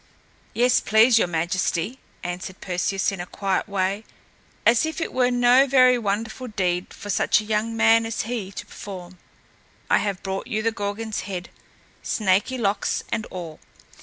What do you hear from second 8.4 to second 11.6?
to perform. "I have brought you the Gorgon's head,